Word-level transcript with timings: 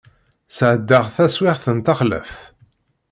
Sεeddaɣ 0.55 1.05
taswiεt 1.15 1.63
d 1.75 1.79
taxlaft. 1.85 2.39